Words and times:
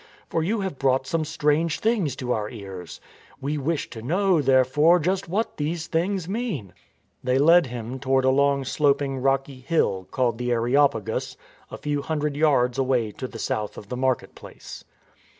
For 0.31 0.41
you 0.41 0.61
have 0.61 0.79
brought 0.79 1.05
some 1.05 1.23
strange 1.23 1.79
things 1.79 2.15
to 2.15 2.31
our 2.31 2.49
ears. 2.49 2.99
We 3.39 3.59
wish 3.59 3.87
to 3.91 4.01
know, 4.01 4.41
therefore, 4.41 4.97
just 4.97 5.29
what 5.29 5.57
these 5.57 5.85
things 5.85 6.27
mean." 6.27 6.73
They 7.23 7.37
led 7.37 7.67
him 7.67 7.99
toward 7.99 8.25
a 8.25 8.31
long 8.31 8.63
sloping 8.63 9.19
rocky 9.19 9.59
hill, 9.59 10.07
called 10.09 10.39
the 10.39 10.49
Areo 10.49 10.89
220 10.89 10.89
STORM 10.89 10.93
AND 10.95 11.05
STRESS 11.21 11.35
pagus, 11.35 11.37
a 11.69 11.77
few 11.77 12.01
hundred 12.01 12.35
yards 12.35 12.79
away 12.79 13.11
to 13.11 13.27
the 13.27 13.37
south 13.37 13.77
of 13.77 13.89
the 13.89 13.95
market 13.95 14.33
place. 14.33 14.83